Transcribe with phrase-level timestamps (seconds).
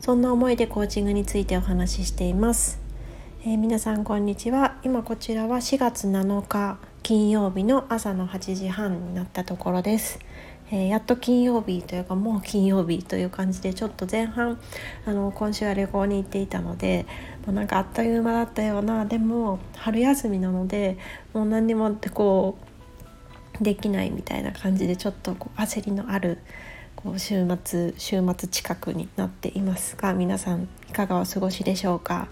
[0.00, 2.80] そんな思いでコーチングについてお話ししています、
[3.42, 4.78] えー、皆さんこんにちは。
[4.84, 10.20] 今こちらは4月7日金曜日の朝の8時半になったところです、
[10.70, 14.60] えー、やっと金曜日というかもう金曜日という感じでちょっと前半
[15.06, 17.06] あの今週は旅行に行っていたので
[17.46, 20.98] もうなんかあっという間だったようなでも春休みなので
[21.32, 22.58] もう何にもこ
[23.60, 26.38] うできないみたいな感じでちょっとこう焦りのある
[26.96, 32.28] こう週末週末近くになっていますが皆さんいかがお過ごしでしょうか？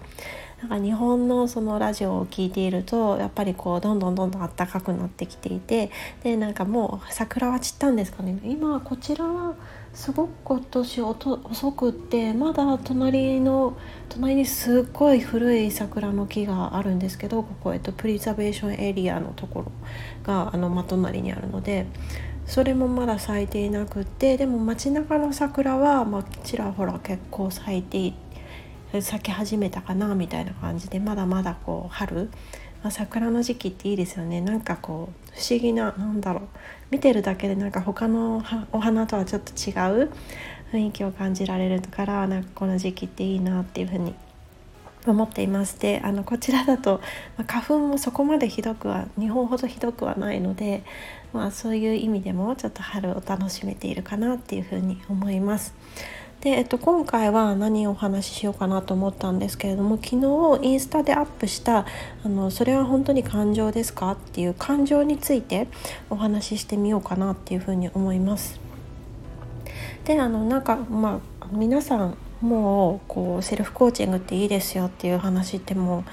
[0.61, 5.91] なんか日本のそのラジオを聴いているとやっぱりこうどんどんどんどん暖かくなってきていて
[6.23, 8.39] でなんかもう桜は散ったんですかね？
[8.43, 9.55] 今こちらは
[9.93, 13.77] すごく今年遅くってまだ隣の
[14.09, 19.71] 隣にすっごい古い桜の木があるんですけどここ、えっと、プリザベーションエリアのところ
[20.23, 21.85] があの真隣にあるので
[22.45, 28.13] それもまだ咲いていなくってでも街中の桜は、まあ、ちらほら結構咲いて
[29.01, 32.29] 咲き始めたかなみたいな感じでまだまだこう春、
[32.81, 34.41] まあ、桜の時期っていいですよね。
[34.41, 36.47] なんかこう不思議ななんだろう。
[36.91, 40.11] 見てるだけでなんか他のお花とはちょっと違う
[40.71, 44.13] 雰囲気を感じられるからなんかこの時期っていいなっていうふうに
[45.05, 47.01] 思っていましてあのこちらだと、
[47.37, 50.83] ま、花粉もそこまでひどくは日本ほどひどくはないので、
[51.35, 55.73] まあ、そういう意味でもちょっと春を楽しめているかなっていうふうに思います。
[56.39, 60.15] で、えっと、今回は何をお話ししようかなと思ったんですけれども昨
[60.61, 61.85] 日インスタでアップした
[62.23, 65.67] 「あのそれは本当に感情ですか?」っていう感情について
[66.09, 68.59] お話ししてみようかなっていうふうに思います。
[70.05, 76.03] であのなんかまあ皆さんもうこうセルフコーチングっていいですよっていう話ってもう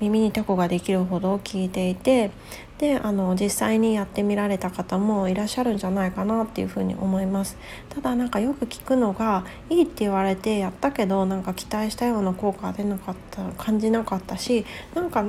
[0.00, 2.30] 耳にタコができるほど聞いていて
[2.78, 7.56] であの実際にやってみられた方もいらっしゃるんじゃないかなっていうふうに思います。
[7.88, 15.24] ただなんかよく聞くのがいいって言われてやったけどなんか期待したような効果は出なかった感じなかったしなんか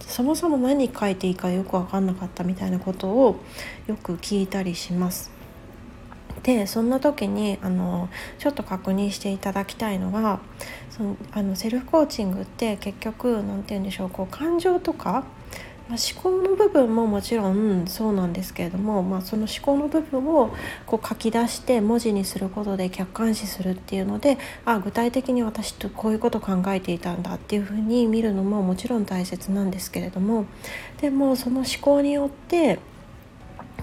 [0.00, 3.40] そもそも何書いていいかよく分かんなかったみたいなことを
[3.86, 5.39] よく聞いたりします。
[6.42, 8.08] でそんな時にあの
[8.38, 10.40] ちょっと確認していただきたいのが
[10.90, 15.24] そのあのセルフコーチングって結局何て言うんでしょうこう感情とか、
[15.88, 20.54] まあ、思考の部分ももちろんそうなんですけれども、まあ、その思考の部分を
[20.86, 30.46] こう書き出して文字にすることで客観視するっていうのであ具体的に私とこういうこと考えていたんだっていうふうに見るのももちろん大切なんですけれども
[31.00, 32.78] でもその思考によって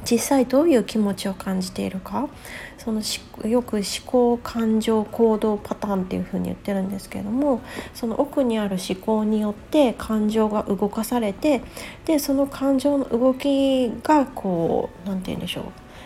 [0.10, 2.30] 実際どういう気持ちを感じているか
[2.78, 3.02] その
[3.48, 7.62] よく思考感情行動パターンっていうふうに言ってるんですけども
[7.94, 11.62] その奥にある思考によって感情が動かされて
[12.06, 15.64] でその感情の動きがこう何て言うんでしょう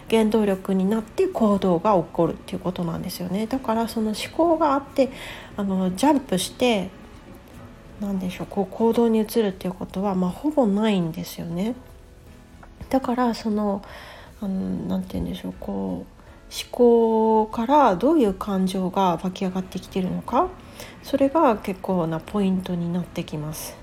[0.10, 5.10] 原動力になって行動が起こるっていうことなんですよねだからその思考があって
[5.56, 6.90] あのジャンプして
[8.02, 11.76] 何でしょうこう行動に移るっていうことは、まあ、ほぼないんですよね。
[12.92, 13.82] だからその
[14.42, 16.22] 何て言うんでしょうこう
[16.54, 20.50] 思考からどういう感情が湧き上がってきてるのか
[21.02, 23.78] それが結構なポイントになってきます。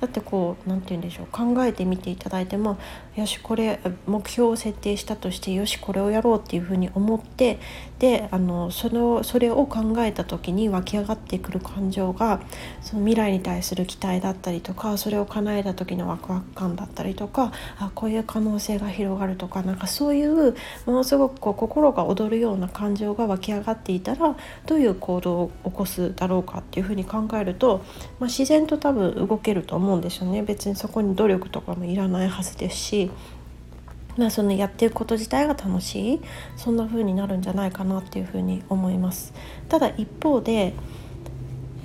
[0.00, 2.78] だってこう何て言うんでしょう考えてみていただいても
[3.16, 7.60] よしこれ目標を設定したとしてよしこれをやろうっていうふうに思って
[8.00, 12.40] であのそのそれを考えた時に湧き上がってくる感情が
[12.82, 24.36] その未来に対する期待だったりとかそれを叶えた時のワクワク感だったりとかあこういう可能性が広がるとかなんかそういうものすごくこう心が躍るような感情が湧き上がっていたら
[24.66, 27.84] どういう行動を起こすだろうかっていうふうに考えると、
[28.18, 33.03] まあ、自然と多分動けると思うんですよね別にそこに努力とかもいらないはずですし。
[34.16, 36.20] まあ、そのやっていくこと自体が楽しい
[36.56, 39.34] そんな風になるんじゃないかなっていう風に思います。
[39.68, 40.74] ただ一方で、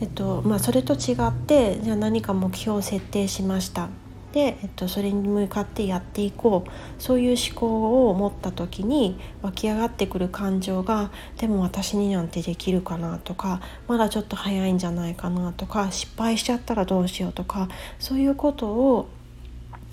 [0.02, 3.90] えっとまあ、それと違ってじゃあ何か目標を設定しました。
[4.32, 7.02] で、えっと、それに向かってやっていこう。
[7.02, 19.10] そういう思考を持った時に湧き上がってくる感情がでも私になんてできるかなとかまだちょっと早いんじゃないかなとか失敗しちゃったらどうしようとかそういうことを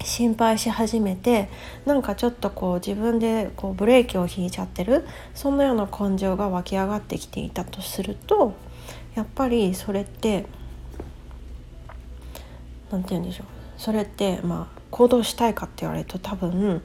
[0.02, 1.48] 心配し始めて
[1.84, 8.54] なんかちょっとこう自分でこうブレーキを引いちゃってるそんなような感情が湧き上がってきていたとすると
[9.14, 10.46] やっぱりそれって
[12.90, 13.46] 何て言うんでしょう
[13.78, 16.82] それってまあ行動したいかって言われると多分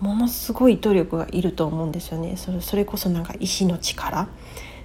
[0.00, 2.36] ものすごい努力がいると思うんですよね。
[2.36, 4.28] それそれこそなんか意志の力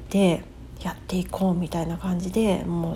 [0.09, 0.43] で
[0.81, 2.95] やっていこうみたいな感じでもう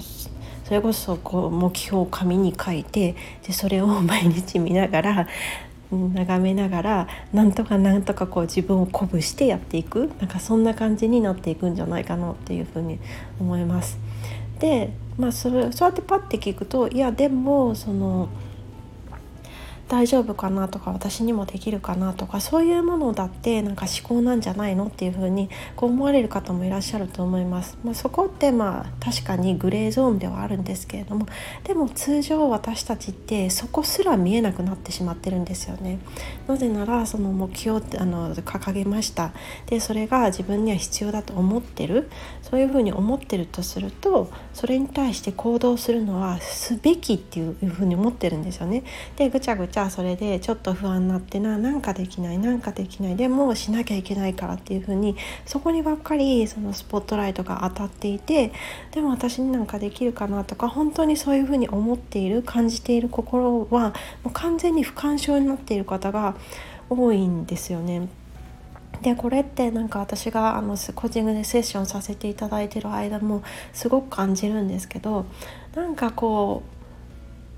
[0.74, 3.16] それこそこう目標を紙に書いて
[3.46, 5.28] でそれを毎日見ながら
[5.92, 12.98] 眺めながらなんとかなんとかこう自分を鼓舞してやっていくなんかそんな感じになっていくんじゃないかなっていうふうに
[13.40, 14.00] 思います。
[14.58, 18.30] でまあそれそうやってパッて聞くといやでもその
[19.94, 27.78] 大丈夫かなとか私にもできるかなとかそういうものだってなんか思考なんじゃないのっていうふうにこう思われる方もいらっしゃると思います。
[27.84, 31.28] まあ、そこってまあ確かにグレーゾーンではあるんですけれども
[31.64, 36.00] でも通常私たちってそこすら見えなくなってしまってるんですよね。
[36.48, 39.32] なぜならその目標ってあの掲げました
[39.68, 42.10] でそれが自分には必要だと思ってる
[42.42, 48.84] そういうふうに思ってるとするとそれに対して行動するのはすべきっていうふうに思ってるんですよね。
[49.18, 55.16] でぐちゃぐちゃそれでちょっと不安になってななんかできないなんかできないでもしなきゃいけないからっていう風に
[55.46, 58.52] そこにばっかりそのスポットライトが当たっていて
[58.92, 63.90] でも私になんかできるかなとか本当にそういう風に思っている感じている心は
[64.24, 66.36] もう完全に不干渉になっている方が
[66.90, 68.08] 多いんですよね。
[69.02, 73.44] でこれってなんか私があのコーチングでセッションさせていただいてる間も
[73.74, 75.26] すごく感じるんですけど
[75.76, 76.73] なんかこう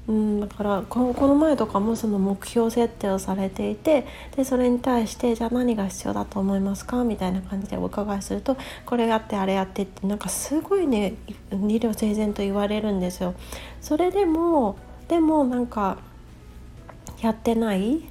[0.08, 4.06] うん、だからこの前とかもその目標設定をされていて
[4.36, 7.04] でそれに対してじゃあ何が必要だと思いますか？
[7.04, 8.56] みたいな感じでお伺いすると
[8.86, 11.16] これやってあれやってってなんかすごいね
[11.52, 13.34] 理療整然と言われるんですよ。
[13.82, 15.98] それでもでもなんか
[17.22, 18.06] やってない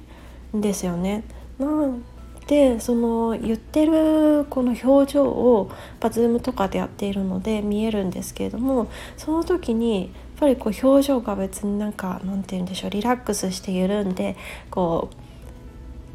[0.53, 1.23] んですよね。
[1.57, 2.03] なん
[2.47, 8.87] でその言ってるこの表情をやっぱ Zoom とかでやっているので見えるんですけれども
[9.17, 14.35] その時にぱりこう表情が別になんかなんて言うんでしょうリラックスして緩んで
[14.69, 15.15] こう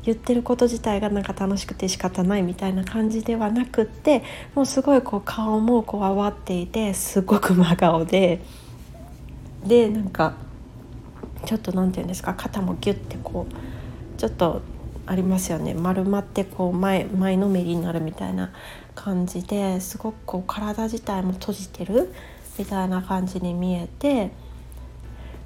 [0.04, 4.22] 言ってること自体がなんか楽しくて仕方ないみたいな感じではなくって
[4.54, 8.40] もうすごいこう顔もこわわっていてすごく真顔で
[9.66, 10.34] でなんか
[11.44, 14.62] ちょっと何て言うんですか肩もギュッてこうちょっと
[15.06, 15.74] ありますよね。
[15.74, 18.52] 丸まってこう前前のめりになるみたいな
[18.94, 22.12] 感じですごくこう体自体も閉じてる
[22.60, 24.30] みたいな感じに見えて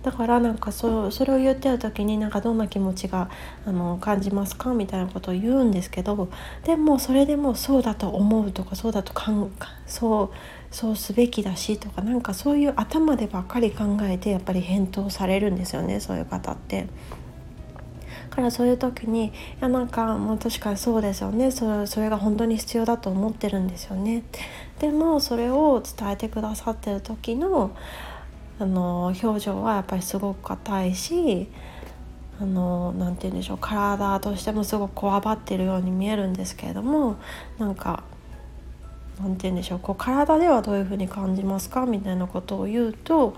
[0.02, 3.30] だからなんかそそれを言ってる時になんかどんな気持ちが
[3.64, 4.74] あの感じますか？
[4.74, 6.28] みたいなことを言うんですけど
[6.64, 9.50] でもそれでもそうだと思うとかそうだとかん
[9.86, 10.30] そう
[10.70, 16.86] そうすべきだしとかなんかそういう頭でばっかり考えてやっぱり返答されるんですよねそういう方って。
[18.30, 24.24] からそういう時にいやなんか、まあ、確かにそうですよねそれそれが本当に必要だと思ってるんですよね
[24.80, 27.76] でもそれを伝えてくださってる時の
[28.58, 31.48] あの表情はやっぱりすごく硬いし
[32.40, 37.16] あのなて言うんでしょう体としてもすごくこわばってるように見えるんですけれども
[37.58, 38.04] なんか
[39.20, 43.32] なんて言うんでしょうこう体ではどういうふうに感じますかみたいなことを言うとやっ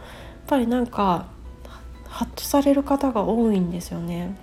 [0.46, 1.26] ぱりなんか
[2.08, 4.36] ハッとされる方が多いんですよね。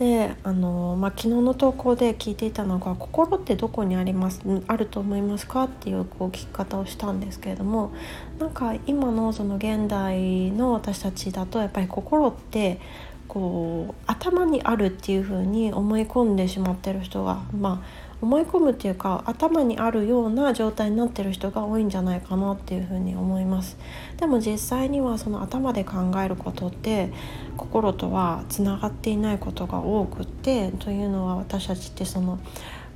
[0.00, 7.90] であの、まあ、昨日の投稿で聞いていたのが「心ってどこにありますあると思いますか?」っていうこう聞き方をしたんですけれども
[8.38, 12.80] なんか今のその現代の私たちだとやっぱり心って
[13.28, 23.78] こう頭にあるっていう風に思い込んでしまってる人がまあ思い込むっていうか頭にあるような状態になってる人が多いんじゃないかなっていうふうに思います。
[24.18, 27.12] でも実際にはその頭で考えることって
[27.56, 32.38] 心とはつながっていないことが多くってというのは私たちってその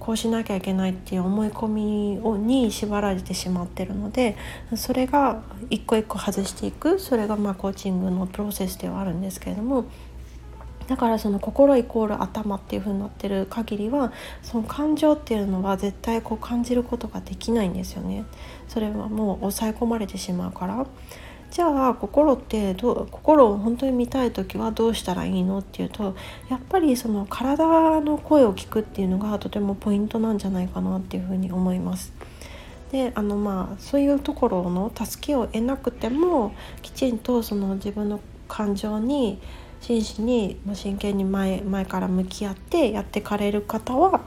[0.05, 4.37] こうしなきゃいけないっていう思い込みをに縛られてしまってるので
[4.77, 9.87] それが一個一個外していくそれがまあコーチングのプロセスではあるんですけれども
[10.87, 14.13] だからその心イコール頭っていう風になってる限りは
[14.43, 18.25] その感情っていうのは絶対こう感じることができないんですよね
[18.69, 20.87] それはもう抑え込まれてしまうから
[21.51, 26.17] じゃあ心ってどう心を本当に見たい時はどうしたらいいのっていうと
[26.51, 32.13] やっぱりその体の声を聞くっていうのがとてもポイントなんじゃないかなっていうふうに思います。
[32.91, 39.41] であのまあそういうところの助けを得なくてもきちんとその自分の感情に
[39.87, 44.23] 真摯に真剣に前前から向き合ってやってかれる方は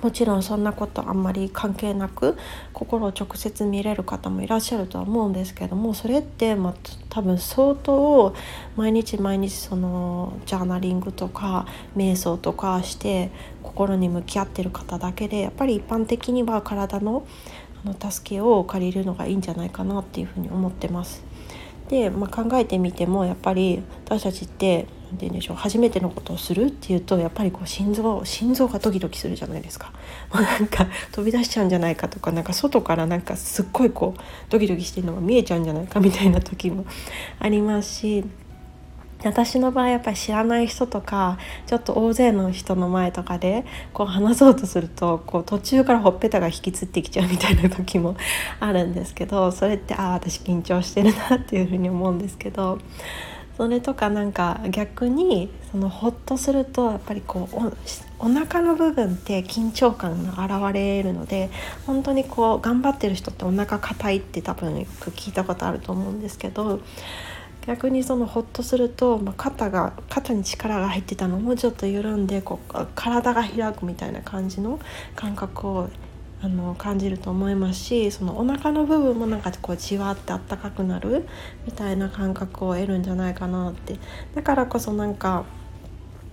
[0.00, 2.38] もちろんそんなことあんまり関係なく
[2.72, 6.74] 心を直接見れる方もいらっしゃるとは思うんですけどもそれって、まあ、
[7.10, 8.34] 多分相当
[8.76, 13.30] 毎日毎日そのジャーナリングとか瞑想とかして
[13.62, 17.26] 心に向き合ってる方だけでやっぱり一般的には体の
[17.84, 21.29] あの助けを借りるのがいいんじゃないかなっていうふうに思ってます。
[21.90, 29.92] で、まあ、考えてみてもやっぱり私たちって何て言うんでしょう初めてのことをするっていうとやっぱりこう心臓心臓がドキドキするじゃないですか。
[30.32, 34.20] もうなんか飛び出しちゃうんじゃないかとかなんか外からなんかすっごいこう
[34.50, 36.86] ドキドキしてるのが見えちゃうんじゃないかみたいな時も
[37.40, 38.24] ありますし
[39.24, 48.16] 私の場合やっぱり知らない人とかちょっと大勢の人の前とかでこう話そうとするとこう途中からほっぺたが引きつってきちゃうみたいな時も
[48.60, 52.78] あるんですけどそれってああ私緊張してるなっていうふうに思うんですけど
[53.56, 61.50] それとかなんか逆にそのホッとするとやっぱりこうおお腹の部分って緊張感が現れるので
[61.86, 66.80] 本当にこう頑張ってる人ってお腹硬いって多分よく聞いたことあると思うんですけど
[67.66, 74.80] 逆にそのホッとすると、まあ、肩が肩に力が入ってたのもちょっと緩んでこう体が開くみたいな感じの
[75.14, 75.90] 感覚を
[76.42, 81.26] あの感じると思いますしそのお腹の部分もなんかこうじわってあったかくなる
[81.66, 83.98] みたいな感覚を得るんじゃないかなって。
[84.34, 85.44] だからこそなんか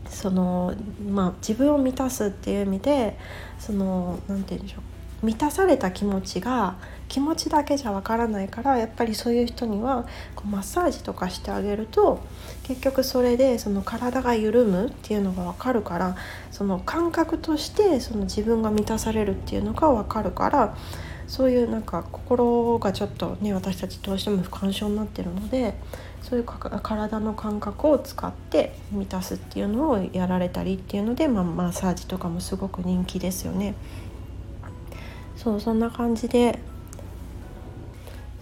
[0.09, 0.73] その
[1.05, 3.17] まあ自分を満たすっていう意味で
[3.59, 5.25] その何て言うんでしょう。
[5.25, 6.75] 満たされた気持ちが
[7.07, 12.21] 気持ちだけじゃわからないからやっぱりそういう人にはこうマッサージとかしてあげると
[12.63, 16.17] 結局それでその体が緩むっていうのが分かるから
[16.51, 20.77] その感覚としてその自分が満たされるっていうのが分かるから
[21.27, 25.75] そういうなんか心がちょっとね私たちどうしても不干渉になってるので
[26.21, 33.75] そういう体の感覚を使って満たすっていうのをやられたりっていうので、まあ、マッサージとかもすごく人気ですよね。
[35.37, 36.59] そうそんな感じで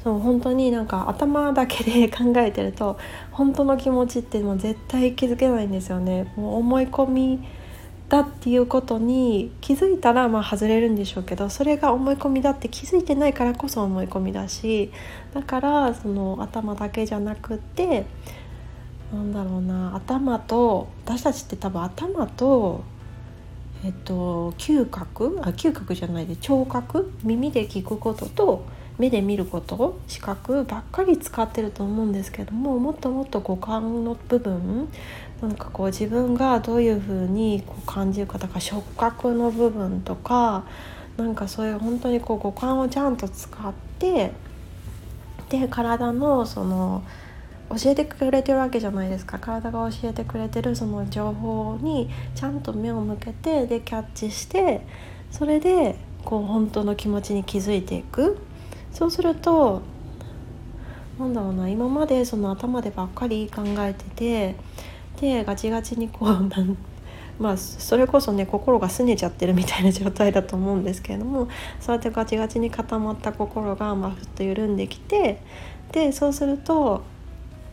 [0.06, 3.00] そう本当になんか頭だけで考えてると
[3.32, 6.32] 本当の気持ちってもう絶対気づけないんですよね。
[6.36, 7.44] もう思い込み
[8.08, 14.92] だっていうことに気づいたらまあ外れるんでしょうけどそれが思い込みだって気づいてないからこそ思い込みだし
[15.34, 18.06] だからその頭だけじゃなくって
[19.12, 22.84] なんだろうな頭と私たちって多分頭と
[23.84, 25.40] えっと嗅覚？
[25.42, 27.12] あ嗅覚じゃないで聴覚？
[27.24, 28.66] 耳で聞くことと
[28.98, 34.88] 目で見ること視覚ばっかり使ってると思うんですけどももっともっと五感の部分
[35.42, 40.66] なんかこう自分がどういうふうにこう感じるかだか触覚の部分とか
[41.18, 44.32] なんかそういう本当にこう五感をちゃんと使って
[45.50, 47.04] で体のその
[47.70, 49.40] 教えてくれてるわけじゃないですか。
[49.40, 54.86] 体が教えてくれてるその情報にちゃんと目を向けてでキャッチして
[55.32, 58.38] それでこう本当の気持ちに気づいていく。
[58.96, 59.82] そうすると
[61.20, 64.56] なんだろうな今までその頭でばっかり考えてて
[65.20, 66.50] でガチガチにこう
[67.44, 71.50] まあそれこそね心が拗ねちゃってるみたいな状態だと思うんですけれども
[71.82, 75.42] そうやってガチガチに固まった心がまあふっと緩んできて
[75.92, 77.02] でそうすると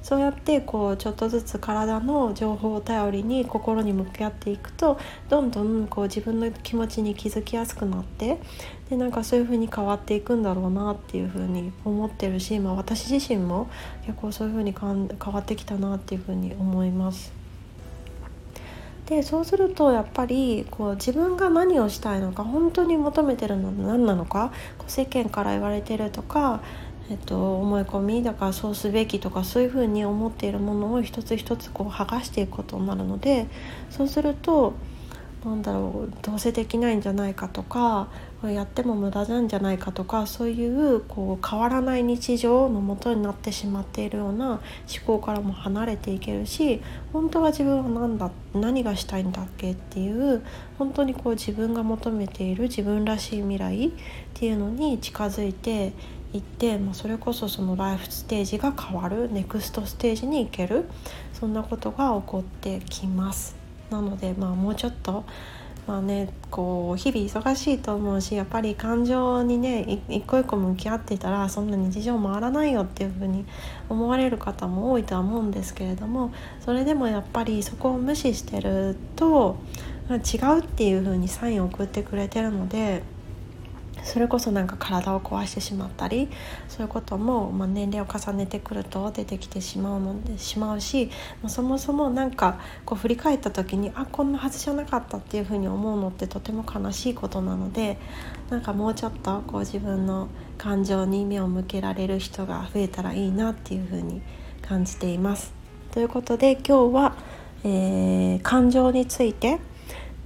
[0.02, 8.38] そうやってこうちょっとずつ体の情報を頼りに心に向き合っていくとどんどんこう自分の気持ちに気づきやすくなって
[8.90, 13.70] でなんかそういう風に変わっていくんだろうなっていう風に思ってるし、まあ、私自身も
[14.04, 17.32] 結構そういう風に変わってきたなっていう風に思います。
[19.06, 26.62] でそうするとやっぱりこう自分が何をしたいのか本当に求めてるのは何なのかこう世間から言われてるとか
[27.12, 33.48] えっと、思い込みだからそうすべきとかそういうふうに思っているものを一つ一つこう剥がしていくことになるので
[33.90, 34.72] そうすると
[35.44, 38.08] なんだろうどうせできないんじゃないかとか
[38.44, 44.60] やっても無駄なんじゃないかとかそういうこう変わらない日常のもとになってしまっているような思
[45.04, 46.80] 考からも離れていけるし
[47.12, 50.42] 本当は自分は何だ何がしたいんだっけっていう
[50.78, 53.90] 本当にこう自分が求めている自分らしい未来っ
[54.32, 55.92] ていうのに近づいて
[56.32, 60.86] 行って、まあ、それこそそのライフステージが変わるネクストステージに行ける
[61.32, 63.56] そんなことが起こってきます。
[63.90, 65.24] なのでまあもうちょっと
[65.86, 73.44] まあねこう日々忙しいと思うしやっぱり感情にね一個一個向き合ってたらそんな日常回らないよっていうふうに
[73.88, 79.56] 思われる方も多いとは思うんですけれどもそれでもやっぱりそこを無視してると
[80.10, 83.02] 違うっていうふうにサインを送ってくれてるので
[84.04, 86.28] それこそなんか体を壊してしまったり
[86.68, 91.10] そういうことも、まあ、年齢を重ねてくると出てきてしまうのでしまうし、
[91.42, 97.98] まあ、そもそもなんかこう振り返った時にあこんなはずじゃなかったっていうふうに思うのってとても悲しいことなので
[98.50, 100.28] なんかもうちょっとこう自分の
[100.58, 104.22] 感情に目を向けられる人が増えたらいいなっていうふうに
[104.62, 105.52] 感じています。
[105.90, 107.16] ということで今日は、
[107.64, 109.58] えー、感情について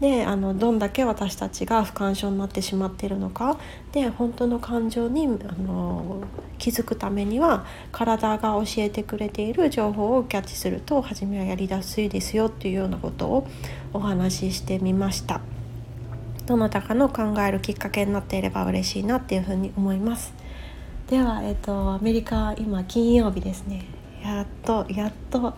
[0.00, 3.58] であのどんだけ私たちが不干渉になってしまっているのか
[3.92, 6.22] で本当の感情にあの
[6.58, 13.48] 気づくためには体が教えてくれている情報をキャッチすると初めはやりやすいですよっていうようなことを
[13.94, 15.40] お話ししてみました。
[16.46, 20.32] どなたかの考えるきっかけになっていれば嬉しいなっていうふうに思います。
[21.08, 23.84] では、えっと、アメリカ今金曜日ですね
[24.24, 25.54] やっとやっと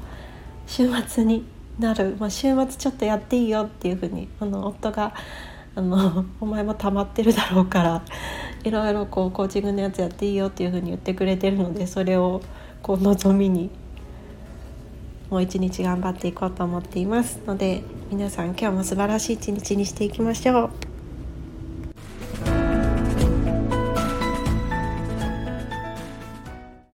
[0.66, 1.44] 週末に
[1.78, 5.14] なる、まあ、週末ちょっとやっていいよっていうふうにあの夫が
[5.74, 8.02] あの「お前も溜まってるだろうから
[8.64, 12.40] いろいろこうコーチングのやつやっていいよ」っていうふうに言ってくれてるのでそれを
[12.82, 13.70] こう望みに
[15.30, 20.87] もう一日頑張っていこうと思っていますので皆さん今日も素晴らしい一日にしていきましょう。